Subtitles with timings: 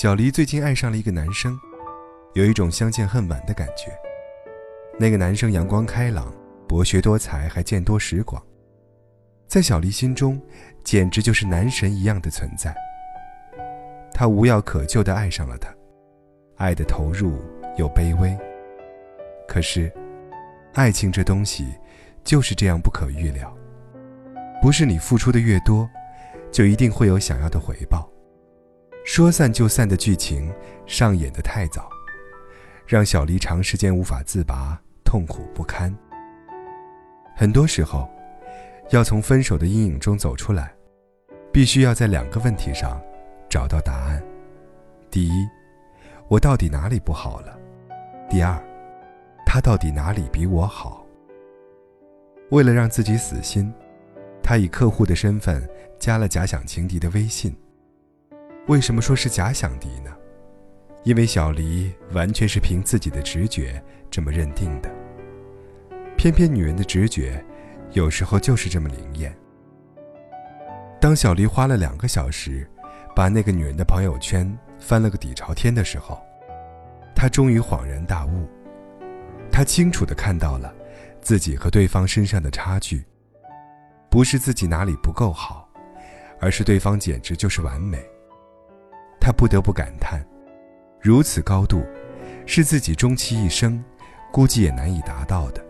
[0.00, 1.58] 小黎最近爱上了一个男生，
[2.34, 3.90] 有一种相见恨晚的感觉。
[4.96, 6.32] 那个男生阳光开朗，
[6.68, 8.40] 博学多才，还见多识广，
[9.48, 10.40] 在小黎心中，
[10.84, 12.72] 简直就是男神一样的存在。
[14.14, 15.68] 他无药可救的爱上了他，
[16.58, 17.32] 爱的投入
[17.76, 18.38] 又卑微。
[19.48, 19.92] 可是，
[20.74, 21.74] 爱情这东西，
[22.22, 23.52] 就是这样不可预料。
[24.62, 25.90] 不是你付出的越多，
[26.52, 28.07] 就一定会有想要的回报。
[29.08, 30.52] 说散就散的剧情
[30.84, 31.88] 上演的太早，
[32.86, 35.92] 让小黎长时间无法自拔，痛苦不堪。
[37.34, 38.06] 很多时候，
[38.90, 40.74] 要从分手的阴影中走出来，
[41.50, 43.00] 必须要在两个问题上
[43.48, 44.22] 找到答案：
[45.10, 45.48] 第一，
[46.28, 47.58] 我到底哪里不好了？
[48.28, 48.62] 第二，
[49.46, 51.02] 他到底哪里比我好？
[52.50, 53.72] 为了让自己死心，
[54.42, 55.66] 他以客户的身份
[55.98, 57.56] 加了假想情敌的微信。
[58.68, 60.14] 为什么说是假想敌呢？
[61.02, 64.90] 因为小黎完全是凭自己的直觉这么认定的。
[66.18, 67.42] 偏偏女人的直觉，
[67.92, 69.34] 有时候就是这么灵验。
[71.00, 72.68] 当小黎花了两个小时，
[73.16, 76.20] 把那个女人的朋友圈翻了个底朝天的时候，
[77.16, 78.46] 他终于恍然大悟。
[79.50, 80.74] 他清楚地看到了
[81.22, 83.02] 自己和对方身上的差距，
[84.10, 85.66] 不是自己哪里不够好，
[86.38, 87.98] 而是对方简直就是完美。
[89.28, 90.24] 他不得不感叹，
[91.02, 91.84] 如此高度，
[92.46, 93.84] 是自己终其一生，
[94.32, 95.62] 估计也难以达到的。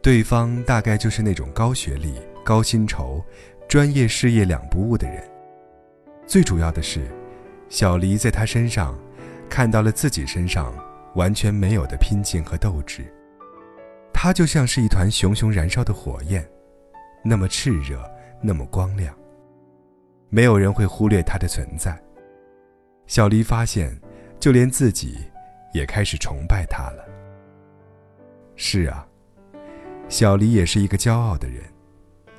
[0.00, 3.22] 对方大概就是那种高学历、高薪酬、
[3.68, 5.22] 专业事业两不误的人。
[6.26, 7.06] 最主要的是，
[7.68, 8.98] 小黎在他身上，
[9.50, 10.74] 看到了自己身上
[11.14, 13.04] 完全没有的拼劲和斗志。
[14.14, 16.42] 他就像是一团熊熊燃烧的火焰，
[17.22, 18.02] 那么炽热，
[18.40, 19.14] 那么光亮。
[20.30, 21.94] 没有人会忽略他的存在。
[23.06, 23.96] 小黎发现，
[24.40, 25.18] 就连自己，
[25.72, 27.04] 也开始崇拜他了。
[28.56, 29.06] 是啊，
[30.08, 31.62] 小黎也是一个骄傲的人，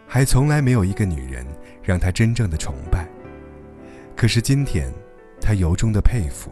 [0.05, 1.45] 还从来没有一个女人
[1.81, 3.07] 让他真正的崇拜。
[4.15, 4.91] 可是今天，
[5.39, 6.51] 他由衷的佩服。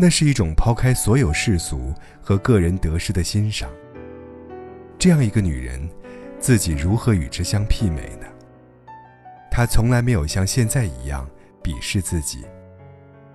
[0.00, 1.92] 那是一种抛开所有世俗
[2.22, 3.68] 和个人得失的欣赏。
[4.98, 5.88] 这样一个女人，
[6.38, 8.26] 自己如何与之相媲美呢？
[9.50, 11.28] 他从来没有像现在一样
[11.62, 12.44] 鄙视自己。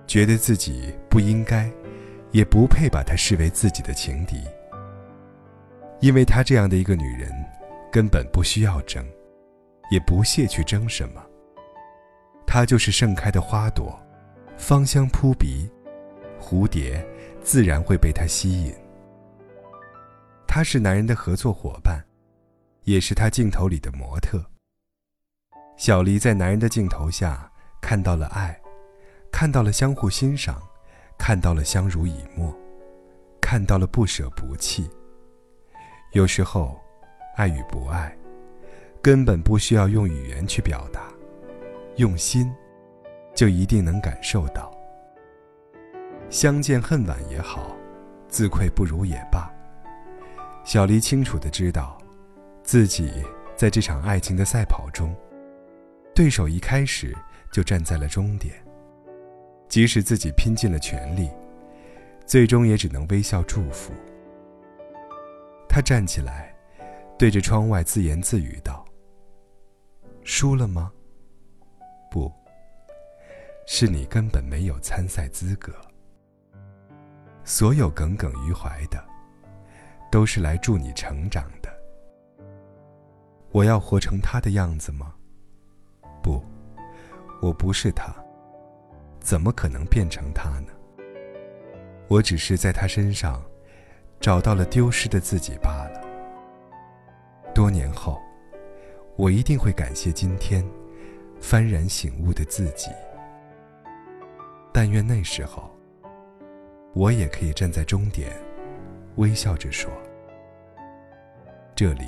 [0.06, 1.70] 觉得自己不应该，
[2.30, 4.42] 也不配把她视为自己的情敌，
[6.00, 7.30] 因为她这样的一个女人，
[7.90, 9.04] 根本不需要争，
[9.90, 11.24] 也不屑去争什么。
[12.46, 13.98] 她就是盛开的花朵，
[14.56, 15.70] 芳香扑鼻，
[16.40, 17.04] 蝴蝶
[17.42, 18.74] 自然会被她吸引。
[20.46, 22.04] 她是男人的合作伙伴，
[22.84, 24.44] 也是他镜头里的模特。
[25.76, 27.50] 小黎在男人的镜头下
[27.80, 28.56] 看到了爱。
[29.34, 30.62] 看到了相互欣赏，
[31.18, 32.56] 看到了相濡以沫，
[33.40, 34.88] 看到了不舍不弃。
[36.12, 36.80] 有时候，
[37.34, 38.16] 爱与不爱，
[39.02, 41.12] 根本不需要用语言去表达，
[41.96, 42.54] 用心，
[43.34, 44.72] 就一定能感受到。
[46.30, 47.74] 相见恨晚也好，
[48.28, 49.50] 自愧不如也罢。
[50.62, 51.98] 小黎清楚的知道，
[52.62, 53.10] 自己
[53.56, 55.12] 在这场爱情的赛跑中，
[56.14, 57.12] 对手一开始
[57.50, 58.63] 就站在了终点。
[59.74, 61.28] 即使自己拼尽了全力，
[62.24, 63.92] 最终也只能微笑祝福。
[65.68, 66.54] 他站起来，
[67.18, 68.84] 对着窗外自言自语道
[70.22, 70.92] ：“输了吗？
[72.08, 72.32] 不，
[73.66, 75.72] 是你根本没有参赛资格。
[77.42, 79.04] 所有耿耿于怀的，
[80.08, 81.68] 都是来助你成长的。
[83.50, 85.12] 我要活成他的样子吗？
[86.22, 86.40] 不，
[87.42, 88.14] 我不是他。”
[89.24, 90.68] 怎么可能变成他呢？
[92.08, 93.42] 我只是在他身上
[94.20, 96.04] 找到了丢失的自己罢了。
[97.54, 98.20] 多年后，
[99.16, 100.62] 我一定会感谢今天
[101.40, 102.90] 幡然醒悟的自己。
[104.70, 105.70] 但愿那时候，
[106.92, 108.30] 我也可以站在终点，
[109.16, 109.90] 微笑着说
[111.74, 112.04] ：“这里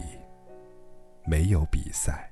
[1.24, 2.30] 没有比赛。”